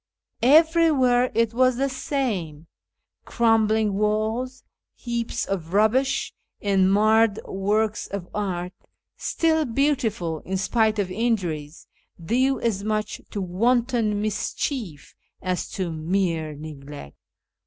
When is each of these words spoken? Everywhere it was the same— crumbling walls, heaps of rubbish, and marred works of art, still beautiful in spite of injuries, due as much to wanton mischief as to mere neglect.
Everywhere 0.41 1.29
it 1.35 1.53
was 1.53 1.75
the 1.75 1.87
same— 1.87 2.65
crumbling 3.25 3.93
walls, 3.93 4.63
heaps 4.95 5.45
of 5.45 5.73
rubbish, 5.75 6.33
and 6.59 6.91
marred 6.91 7.39
works 7.45 8.07
of 8.07 8.27
art, 8.33 8.73
still 9.15 9.63
beautiful 9.63 10.39
in 10.39 10.57
spite 10.57 10.97
of 10.97 11.11
injuries, 11.11 11.85
due 12.19 12.59
as 12.59 12.83
much 12.83 13.21
to 13.29 13.41
wanton 13.41 14.19
mischief 14.23 15.13
as 15.39 15.69
to 15.69 15.91
mere 15.91 16.55
neglect. 16.55 17.15